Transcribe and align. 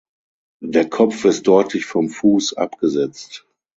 Der 0.65 0.89
Kopf 0.89 1.25
ist 1.25 1.45
deutlich 1.45 1.85
vom 1.85 2.09
Fuß 2.09 2.55
abgesetzt. 2.57 3.45